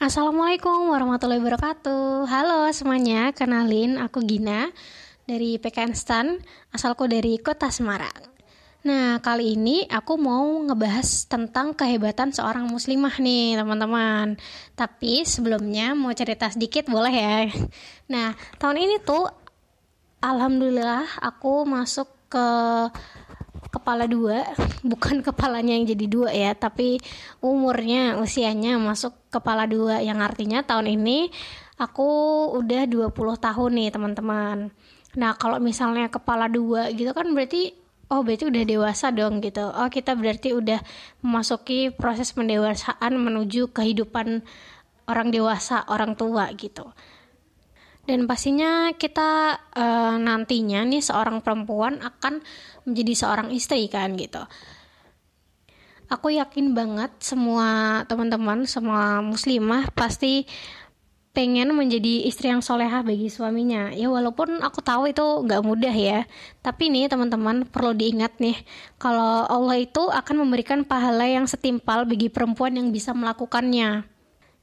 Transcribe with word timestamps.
Assalamualaikum 0.00 0.96
warahmatullahi 0.96 1.44
wabarakatuh 1.44 2.24
Halo 2.24 2.64
semuanya, 2.72 3.36
kenalin 3.36 4.00
aku 4.00 4.24
Gina 4.24 4.72
Dari 5.28 5.60
PKN 5.60 5.92
STAN, 5.92 6.40
asalku 6.72 7.04
dari 7.04 7.36
kota 7.36 7.68
Semarang 7.68 8.32
Nah, 8.80 9.20
kali 9.20 9.60
ini 9.60 9.84
aku 9.84 10.16
mau 10.16 10.64
ngebahas 10.64 11.28
tentang 11.28 11.76
kehebatan 11.76 12.32
seorang 12.32 12.64
muslimah 12.72 13.20
nih, 13.20 13.60
teman-teman. 13.60 14.40
Tapi 14.72 15.20
sebelumnya 15.28 15.92
mau 15.92 16.16
cerita 16.16 16.48
sedikit 16.48 16.88
boleh 16.88 17.12
ya? 17.12 17.44
Nah, 18.08 18.32
tahun 18.56 18.80
ini 18.80 19.04
tuh 19.04 19.28
alhamdulillah 20.24 21.20
aku 21.20 21.68
masuk 21.68 22.08
ke 22.32 22.48
kepala 23.80 24.04
dua 24.04 24.44
bukan 24.90 25.24
kepalanya 25.24 25.72
yang 25.72 25.88
jadi 25.88 26.06
dua 26.06 26.30
ya 26.30 26.52
tapi 26.52 27.00
umurnya 27.40 28.20
usianya 28.20 28.76
masuk 28.76 29.16
kepala 29.32 29.64
dua 29.64 30.04
yang 30.04 30.20
artinya 30.20 30.60
tahun 30.60 31.00
ini 31.00 31.32
aku 31.80 32.08
udah 32.60 32.84
20 32.84 33.16
tahun 33.40 33.70
nih 33.72 33.88
teman-teman. 33.88 34.68
Nah 35.16 35.32
kalau 35.40 35.56
misalnya 35.56 36.12
kepala 36.12 36.44
dua 36.46 36.92
gitu 36.92 37.16
kan 37.16 37.32
berarti 37.32 37.72
oh 38.12 38.20
berarti 38.20 38.52
udah 38.52 38.62
dewasa 38.68 39.08
dong 39.08 39.40
gitu. 39.40 39.64
Oh 39.64 39.88
kita 39.88 40.12
berarti 40.12 40.52
udah 40.52 40.78
memasuki 41.24 41.88
proses 41.88 42.36
pendewasaan 42.36 43.16
menuju 43.16 43.72
kehidupan 43.72 44.44
orang 45.08 45.32
dewasa 45.32 45.88
orang 45.88 46.14
tua 46.14 46.52
gitu 46.54 46.92
dan 48.08 48.24
pastinya 48.24 48.90
kita 48.96 49.60
uh, 49.76 50.16
nantinya 50.16 50.82
nih 50.88 51.04
seorang 51.04 51.44
perempuan 51.44 52.00
akan 52.00 52.40
menjadi 52.88 53.12
seorang 53.14 53.48
istri 53.52 53.86
kan 53.86 54.16
gitu. 54.16 54.40
Aku 56.10 56.34
yakin 56.34 56.74
banget 56.74 57.14
semua 57.22 58.02
teman-teman 58.10 58.66
semua 58.66 59.22
muslimah 59.22 59.94
pasti 59.94 60.42
pengen 61.30 61.70
menjadi 61.70 62.26
istri 62.26 62.50
yang 62.50 62.58
solehah 62.58 63.06
bagi 63.06 63.30
suaminya. 63.30 63.94
Ya 63.94 64.10
walaupun 64.10 64.58
aku 64.58 64.82
tahu 64.82 65.14
itu 65.14 65.22
nggak 65.22 65.62
mudah 65.62 65.94
ya. 65.94 66.26
Tapi 66.66 66.90
nih 66.90 67.06
teman-teman 67.06 67.62
perlu 67.62 67.94
diingat 67.94 68.42
nih 68.42 68.58
kalau 68.98 69.46
Allah 69.46 69.78
itu 69.78 70.10
akan 70.10 70.42
memberikan 70.42 70.82
pahala 70.82 71.30
yang 71.30 71.46
setimpal 71.46 72.02
bagi 72.02 72.26
perempuan 72.26 72.74
yang 72.74 72.90
bisa 72.90 73.14
melakukannya 73.14 74.02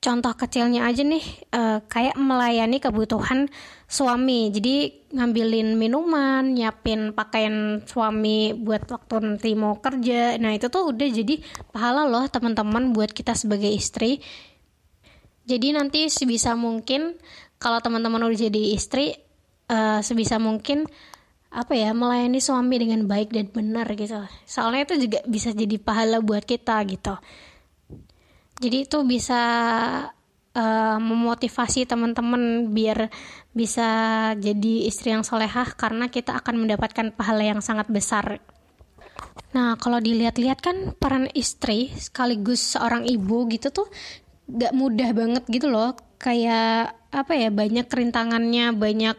contoh 0.00 0.32
kecilnya 0.32 0.88
aja 0.88 1.04
nih 1.04 1.20
uh, 1.52 1.84
kayak 1.84 2.16
melayani 2.16 2.80
kebutuhan 2.80 3.52
suami. 3.84 4.48
Jadi 4.48 5.06
ngambilin 5.12 5.76
minuman 5.76 6.56
nyiapin 6.56 7.12
pakaian 7.12 7.84
suami 7.84 8.56
buat 8.56 8.88
waktu 8.88 9.14
nanti 9.20 9.52
mau 9.52 9.76
kerja. 9.76 10.40
Nah 10.40 10.56
itu 10.56 10.72
tuh 10.72 10.88
udah 10.88 11.08
jadi 11.12 11.44
pahala 11.70 12.08
loh 12.08 12.24
teman-teman 12.32 12.96
buat 12.96 13.12
kita 13.12 13.36
sebagai 13.36 13.68
istri. 13.68 14.24
Jadi 15.44 15.76
nanti 15.76 16.08
sebisa 16.08 16.56
mungkin 16.56 17.20
kalau 17.60 17.84
teman-teman 17.84 18.24
udah 18.24 18.40
jadi 18.48 18.72
istri 18.72 19.12
uh, 19.68 20.00
sebisa 20.00 20.40
mungkin 20.40 20.88
apa 21.50 21.74
ya 21.74 21.90
melayani 21.92 22.40
suami 22.40 22.78
dengan 22.80 23.04
baik 23.04 23.36
dan 23.36 23.52
benar 23.52 23.84
gitu. 23.92 24.16
Soalnya 24.48 24.88
itu 24.88 25.08
juga 25.08 25.20
bisa 25.28 25.52
jadi 25.52 25.76
pahala 25.76 26.24
buat 26.24 26.48
kita 26.48 26.80
gitu 26.88 27.20
jadi 28.60 28.84
itu 28.86 29.02
bisa 29.08 29.42
uh, 30.54 30.98
memotivasi 31.00 31.88
teman-teman 31.88 32.70
biar 32.70 33.08
bisa 33.50 33.88
jadi 34.38 34.74
istri 34.86 35.10
yang 35.10 35.26
solehah 35.26 35.74
karena 35.74 36.06
kita 36.12 36.38
akan 36.38 36.68
mendapatkan 36.68 37.10
pahala 37.16 37.42
yang 37.42 37.64
sangat 37.64 37.90
besar 37.90 38.38
Nah, 39.50 39.74
kalau 39.82 39.98
dilihat-lihat 39.98 40.58
kan 40.62 40.76
peran 40.94 41.26
istri 41.34 41.90
sekaligus 41.98 42.78
seorang 42.78 43.02
ibu 43.02 43.50
gitu 43.50 43.74
tuh 43.74 43.90
gak 44.46 44.70
mudah 44.74 45.10
banget 45.10 45.44
gitu 45.50 45.66
loh. 45.66 45.98
Kayak 46.20 46.94
apa 47.10 47.32
ya, 47.34 47.50
banyak 47.50 47.90
kerintangannya, 47.90 48.76
banyak 48.76 49.16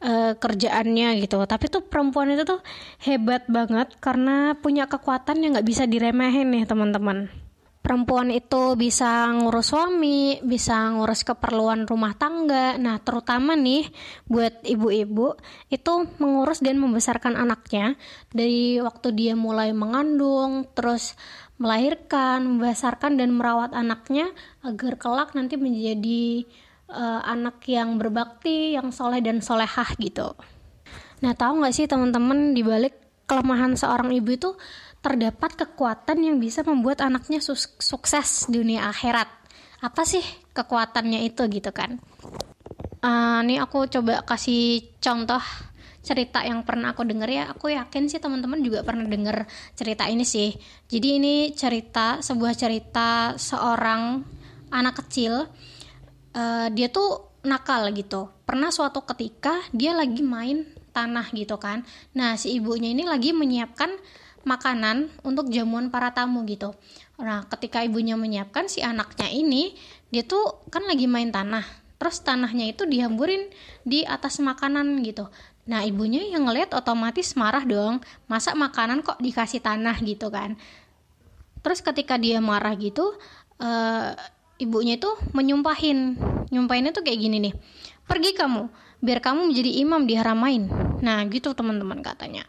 uh, 0.00 0.32
kerjaannya 0.40 1.20
gitu. 1.20 1.36
Tapi 1.44 1.64
tuh 1.68 1.84
perempuan 1.84 2.32
itu 2.32 2.48
tuh 2.48 2.64
hebat 3.04 3.44
banget 3.44 3.92
karena 4.00 4.56
punya 4.56 4.88
kekuatan 4.88 5.44
yang 5.44 5.60
gak 5.60 5.68
bisa 5.68 5.84
diremehin 5.84 6.48
nih 6.48 6.64
teman-teman 6.64 7.43
perempuan 7.84 8.32
itu 8.32 8.80
bisa 8.80 9.28
ngurus 9.28 9.76
suami, 9.76 10.40
bisa 10.40 10.88
ngurus 10.88 11.20
keperluan 11.20 11.84
rumah 11.84 12.16
tangga. 12.16 12.80
Nah, 12.80 12.96
terutama 13.04 13.52
nih 13.60 13.84
buat 14.24 14.64
ibu-ibu 14.64 15.36
itu 15.68 15.92
mengurus 16.16 16.64
dan 16.64 16.80
membesarkan 16.80 17.36
anaknya 17.36 18.00
dari 18.32 18.80
waktu 18.80 19.12
dia 19.12 19.36
mulai 19.36 19.76
mengandung, 19.76 20.64
terus 20.72 21.12
melahirkan, 21.60 22.56
membesarkan 22.56 23.20
dan 23.20 23.36
merawat 23.36 23.76
anaknya 23.76 24.32
agar 24.64 24.96
kelak 24.96 25.36
nanti 25.36 25.60
menjadi 25.60 26.48
uh, 26.88 27.20
anak 27.20 27.60
yang 27.68 28.00
berbakti, 28.00 28.80
yang 28.80 28.96
soleh 28.96 29.20
dan 29.20 29.44
solehah 29.44 29.92
gitu. 30.00 30.32
Nah, 31.20 31.36
tahu 31.36 31.60
nggak 31.60 31.76
sih 31.76 31.84
teman-teman 31.84 32.56
di 32.56 32.64
balik 32.64 32.96
kelemahan 33.28 33.76
seorang 33.76 34.08
ibu 34.12 34.30
itu 34.32 34.50
terdapat 35.04 35.52
kekuatan 35.52 36.24
yang 36.24 36.40
bisa 36.40 36.64
membuat 36.64 37.04
anaknya 37.04 37.44
su 37.44 37.52
sukses 37.76 38.48
dunia 38.48 38.88
akhirat. 38.88 39.28
Apa 39.84 40.08
sih 40.08 40.24
kekuatannya 40.56 41.28
itu 41.28 41.44
gitu 41.52 41.68
kan? 41.76 42.00
Uh, 43.04 43.44
ini 43.44 43.60
aku 43.60 43.84
coba 43.92 44.24
kasih 44.24 44.96
contoh 44.96 45.44
cerita 46.00 46.40
yang 46.40 46.64
pernah 46.64 46.96
aku 46.96 47.04
denger 47.04 47.28
ya. 47.28 47.44
Aku 47.52 47.68
yakin 47.68 48.08
sih 48.08 48.16
teman-teman 48.16 48.64
juga 48.64 48.80
pernah 48.80 49.04
denger 49.04 49.44
cerita 49.76 50.08
ini 50.08 50.24
sih. 50.24 50.56
Jadi 50.88 51.08
ini 51.20 51.34
cerita 51.52 52.24
sebuah 52.24 52.56
cerita 52.56 53.36
seorang 53.36 54.24
anak 54.72 55.04
kecil. 55.04 55.52
Uh, 56.32 56.72
dia 56.72 56.88
tuh 56.88 57.36
nakal 57.44 57.92
gitu. 57.92 58.32
Pernah 58.48 58.72
suatu 58.72 59.04
ketika 59.04 59.60
dia 59.68 59.92
lagi 59.92 60.24
main 60.24 60.64
tanah 60.96 61.28
gitu 61.36 61.60
kan. 61.60 61.84
Nah 62.16 62.40
si 62.40 62.56
ibunya 62.56 62.88
ini 62.88 63.04
lagi 63.04 63.36
menyiapkan 63.36 63.92
makanan 64.44 65.12
untuk 65.24 65.48
jamuan 65.50 65.88
para 65.92 66.12
tamu 66.12 66.44
gitu. 66.48 66.72
Nah, 67.20 67.44
ketika 67.48 67.82
ibunya 67.84 68.16
menyiapkan 68.16 68.68
si 68.68 68.80
anaknya 68.80 69.28
ini, 69.28 69.76
dia 70.12 70.24
tuh 70.24 70.64
kan 70.70 70.84
lagi 70.86 71.08
main 71.08 71.32
tanah. 71.32 71.64
Terus 71.98 72.20
tanahnya 72.20 72.68
itu 72.68 72.84
dihamburin 72.84 73.48
di 73.82 74.04
atas 74.04 74.38
makanan 74.38 75.00
gitu. 75.02 75.28
Nah, 75.64 75.80
ibunya 75.82 76.20
yang 76.28 76.44
ngeliat 76.44 76.76
otomatis 76.76 77.32
marah 77.38 77.64
dong. 77.64 78.04
Masa 78.28 78.52
makanan 78.52 79.00
kok 79.00 79.16
dikasih 79.20 79.64
tanah 79.64 79.96
gitu 80.04 80.28
kan. 80.28 80.60
Terus 81.64 81.80
ketika 81.80 82.20
dia 82.20 82.44
marah 82.44 82.76
gitu, 82.76 83.16
uh, 83.62 84.12
ibunya 84.60 85.00
itu 85.00 85.08
menyumpahin. 85.32 86.20
Nyumpahinnya 86.52 86.92
tuh 86.92 87.00
kayak 87.00 87.18
gini 87.24 87.36
nih. 87.40 87.54
Pergi 88.04 88.36
kamu, 88.36 88.68
biar 89.00 89.24
kamu 89.24 89.48
menjadi 89.48 89.70
imam 89.80 90.04
di 90.04 90.14
haramain. 90.20 90.68
Nah, 91.00 91.24
gitu 91.32 91.56
teman-teman 91.56 92.04
katanya. 92.04 92.44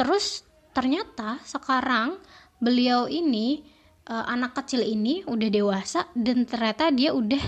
Terus 0.00 0.46
ternyata 0.76 1.40
sekarang 1.48 2.20
beliau 2.60 3.08
ini 3.08 3.64
uh, 4.12 4.28
anak 4.28 4.60
kecil 4.60 4.84
ini 4.84 5.24
udah 5.24 5.48
dewasa 5.48 6.04
dan 6.12 6.44
ternyata 6.44 6.92
dia 6.92 7.16
udah 7.16 7.40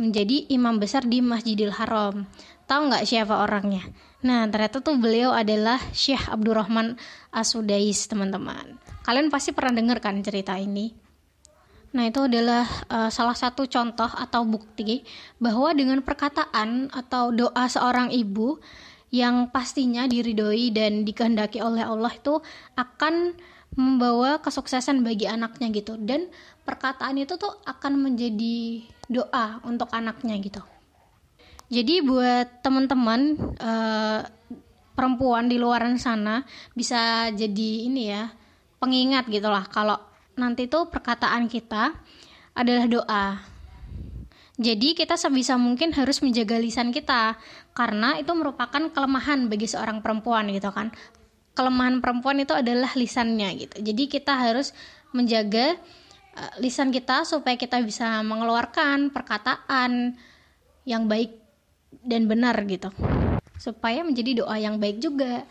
menjadi 0.00 0.48
imam 0.48 0.80
besar 0.80 1.04
di 1.04 1.20
Masjidil 1.20 1.76
Haram. 1.76 2.24
Tahu 2.64 2.80
nggak 2.88 3.04
siapa 3.04 3.44
orangnya? 3.44 3.84
Nah, 4.24 4.48
ternyata 4.48 4.80
tuh 4.80 4.96
beliau 4.96 5.36
adalah 5.36 5.76
Syekh 5.92 6.32
Abdurrahman 6.32 6.96
Asudais, 7.28 8.08
teman-teman. 8.08 8.80
Kalian 9.04 9.28
pasti 9.28 9.52
pernah 9.52 9.76
dengar 9.76 10.00
kan 10.00 10.16
cerita 10.24 10.56
ini? 10.56 10.96
Nah, 11.94 12.08
itu 12.08 12.26
adalah 12.26 12.66
uh, 12.88 13.12
salah 13.12 13.36
satu 13.36 13.68
contoh 13.68 14.08
atau 14.08 14.42
bukti 14.48 15.04
bahwa 15.38 15.70
dengan 15.76 16.02
perkataan 16.02 16.90
atau 16.90 17.30
doa 17.30 17.68
seorang 17.68 18.10
ibu 18.10 18.58
yang 19.12 19.50
pastinya 19.50 20.06
diridhoi 20.08 20.72
dan 20.72 21.02
dikehendaki 21.04 21.60
oleh 21.60 21.84
Allah 21.84 22.12
itu 22.12 22.40
akan 22.78 23.36
membawa 23.74 24.38
kesuksesan 24.38 25.02
bagi 25.02 25.26
anaknya 25.26 25.70
gitu. 25.74 25.98
Dan 25.98 26.30
perkataan 26.62 27.18
itu 27.18 27.34
tuh 27.34 27.54
akan 27.66 27.98
menjadi 28.00 28.86
doa 29.10 29.60
untuk 29.66 29.90
anaknya 29.90 30.38
gitu. 30.40 30.62
Jadi 31.72 32.04
buat 32.04 32.62
teman-teman 32.62 33.34
uh, 33.58 34.20
perempuan 34.94 35.50
di 35.50 35.58
luar 35.58 35.82
sana 35.98 36.46
bisa 36.76 37.32
jadi 37.34 37.70
ini 37.90 38.02
ya 38.14 38.30
pengingat 38.78 39.26
gitulah 39.26 39.66
kalau 39.66 39.98
nanti 40.38 40.70
tuh 40.70 40.86
perkataan 40.86 41.50
kita 41.50 41.94
adalah 42.54 42.86
doa 42.86 43.53
jadi 44.54 44.94
kita 44.94 45.18
sebisa 45.18 45.58
mungkin 45.58 45.90
harus 45.98 46.22
menjaga 46.22 46.62
lisan 46.62 46.94
kita 46.94 47.34
karena 47.74 48.22
itu 48.22 48.30
merupakan 48.38 48.86
kelemahan 48.94 49.50
bagi 49.50 49.66
seorang 49.66 49.98
perempuan 49.98 50.46
gitu 50.54 50.70
kan. 50.70 50.94
Kelemahan 51.58 51.98
perempuan 51.98 52.38
itu 52.38 52.54
adalah 52.54 52.94
lisannya 52.94 53.50
gitu. 53.58 53.82
Jadi 53.82 54.06
kita 54.06 54.30
harus 54.38 54.70
menjaga 55.10 55.74
uh, 56.38 56.54
lisan 56.62 56.94
kita 56.94 57.26
supaya 57.26 57.58
kita 57.58 57.82
bisa 57.82 58.22
mengeluarkan 58.22 59.10
perkataan 59.10 60.14
yang 60.86 61.10
baik 61.10 61.34
dan 62.06 62.30
benar 62.30 62.54
gitu. 62.70 62.94
Supaya 63.58 64.06
menjadi 64.06 64.46
doa 64.46 64.54
yang 64.54 64.78
baik 64.78 65.02
juga. 65.02 65.42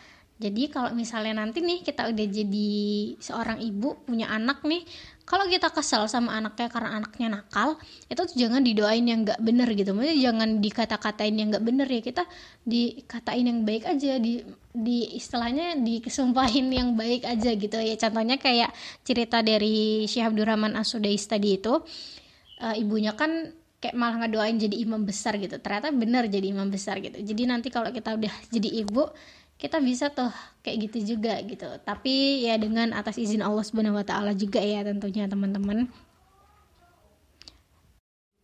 Jadi 0.44 0.68
kalau 0.68 0.92
misalnya 0.92 1.40
nanti 1.40 1.64
nih 1.64 1.80
kita 1.88 2.12
udah 2.12 2.28
jadi 2.28 2.72
seorang 3.16 3.64
ibu 3.64 4.04
punya 4.04 4.28
anak 4.28 4.60
nih, 4.68 4.84
kalau 5.24 5.48
kita 5.48 5.72
kesel 5.72 6.04
sama 6.12 6.36
anaknya 6.36 6.68
karena 6.68 7.00
anaknya 7.00 7.28
nakal 7.40 7.80
itu 8.12 8.20
tuh 8.28 8.36
jangan 8.36 8.60
didoain 8.60 9.08
yang 9.08 9.24
nggak 9.24 9.40
bener 9.40 9.72
gitu. 9.72 9.96
Maksudnya 9.96 10.20
jangan 10.20 10.50
dikata-katain 10.60 11.36
yang 11.40 11.48
nggak 11.48 11.64
bener 11.64 11.88
ya. 11.88 12.02
Kita 12.04 12.24
dikatain 12.68 13.48
yang 13.48 13.60
baik 13.64 13.88
aja 13.88 14.20
di 14.20 14.44
di 14.76 15.16
istilahnya 15.16 15.80
dikesumpahin 15.80 16.68
yang 16.76 16.90
baik 17.00 17.24
aja 17.24 17.56
gitu 17.56 17.80
ya. 17.80 17.96
Contohnya 17.96 18.36
kayak 18.36 18.76
cerita 19.08 19.40
dari 19.40 20.04
Syekh 20.12 20.28
Abdurrahman 20.28 20.76
Asudais 20.76 21.24
tadi 21.24 21.56
itu 21.56 21.72
uh, 22.60 22.76
ibunya 22.76 23.16
kan 23.16 23.56
kayak 23.80 24.00
malah 24.00 24.28
ngedoain 24.28 24.60
jadi 24.60 24.76
imam 24.76 25.08
besar 25.08 25.40
gitu. 25.40 25.56
Ternyata 25.56 25.92
bener 25.96 26.28
jadi 26.28 26.52
imam 26.52 26.68
besar 26.68 27.00
gitu. 27.00 27.20
Jadi 27.20 27.44
nanti 27.48 27.72
kalau 27.72 27.92
kita 27.96 28.16
udah 28.20 28.34
jadi 28.52 28.70
ibu 28.84 29.08
kita 29.58 29.80
bisa 29.80 30.12
tuh 30.12 30.32
kayak 30.62 30.90
gitu 30.90 31.16
juga 31.16 31.40
gitu 31.46 31.68
tapi 31.86 32.44
ya 32.44 32.60
dengan 32.60 32.92
atas 32.92 33.16
izin 33.16 33.46
Allah 33.46 33.64
Subhanahu 33.64 34.00
wa 34.00 34.06
taala 34.06 34.36
juga 34.36 34.60
ya 34.60 34.84
tentunya 34.84 35.26
teman-teman 35.30 35.88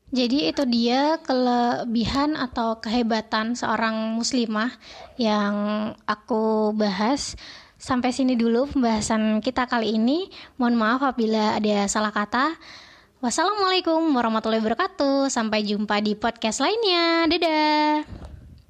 jadi 0.09 0.49
itu 0.49 0.65
dia 0.65 1.21
kelebihan 1.21 2.33
atau 2.33 2.81
kehebatan 2.81 3.53
seorang 3.53 4.17
muslimah 4.17 4.73
yang 5.21 5.53
aku 6.09 6.73
bahas. 6.73 7.37
Sampai 7.77 8.09
sini 8.09 8.33
dulu 8.33 8.65
pembahasan 8.73 9.37
kita 9.37 9.69
kali 9.69 10.01
ini. 10.01 10.33
Mohon 10.57 10.75
maaf 10.81 11.01
apabila 11.05 11.61
ada 11.61 11.85
salah 11.85 12.09
kata. 12.09 12.57
Wassalamualaikum 13.21 14.01
warahmatullahi 14.17 14.65
wabarakatuh. 14.65 15.29
Sampai 15.29 15.61
jumpa 15.61 16.01
di 16.01 16.17
podcast 16.17 16.65
lainnya. 16.65 17.29
Dadah. 17.29 18.28